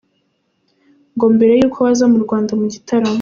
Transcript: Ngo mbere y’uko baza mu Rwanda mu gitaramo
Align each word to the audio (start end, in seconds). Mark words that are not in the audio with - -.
Ngo 1.15 1.25
mbere 1.35 1.53
y’uko 1.59 1.77
baza 1.85 2.05
mu 2.11 2.19
Rwanda 2.25 2.51
mu 2.59 2.65
gitaramo 2.73 3.09